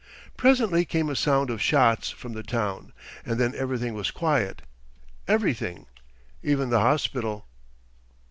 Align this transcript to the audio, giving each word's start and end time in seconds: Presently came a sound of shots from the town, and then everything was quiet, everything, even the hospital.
Presently 0.35 0.83
came 0.83 1.09
a 1.11 1.15
sound 1.15 1.51
of 1.51 1.61
shots 1.61 2.09
from 2.09 2.33
the 2.33 2.41
town, 2.41 2.91
and 3.23 3.39
then 3.39 3.53
everything 3.53 3.93
was 3.93 4.09
quiet, 4.09 4.63
everything, 5.27 5.85
even 6.41 6.71
the 6.71 6.79
hospital. 6.79 7.45